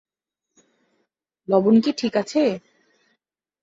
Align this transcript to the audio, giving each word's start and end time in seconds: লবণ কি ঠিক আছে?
লবণ 1.47 1.75
কি 1.83 1.91
ঠিক 1.97 2.13
আছে? 2.21 2.43